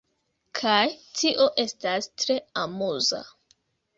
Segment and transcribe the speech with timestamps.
[0.59, 0.85] kaj
[1.25, 3.23] tio estas tre amuza